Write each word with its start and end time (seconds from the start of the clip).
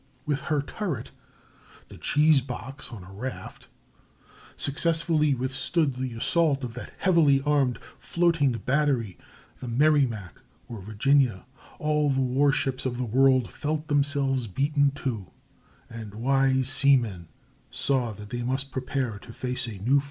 When 0.25 0.35
her 0.37 0.63
turret—the 0.63 1.99
"cheese 1.99 2.41
box 2.41 2.91
on 2.91 3.03
a 3.03 3.11
raft"—successfully 3.11 5.35
withstood 5.35 5.93
the 5.93 6.13
assault 6.13 6.63
of 6.63 6.73
that 6.73 6.91
heavily 6.97 7.39
armed 7.43 7.77
floating 7.99 8.53
battery, 8.53 9.19
the 9.59 9.67
Merrimac 9.67 10.41
(or 10.67 10.81
Virginia), 10.81 11.45
all 11.77 12.09
the 12.09 12.19
war 12.19 12.51
ships 12.51 12.87
of 12.87 12.97
the 12.97 13.05
world 13.05 13.51
felt 13.51 13.89
themselves 13.89 14.47
beaten, 14.47 14.89
too, 14.89 15.29
and 15.87 16.15
wise 16.15 16.67
seamen 16.67 17.27
saw 17.69 18.11
that 18.11 18.31
they 18.31 18.41
must 18.41 18.71
prepare 18.71 19.19
to 19.19 19.31
face 19.31 19.67
a 19.67 19.77
new 19.77 19.99
foe. 19.99 19.99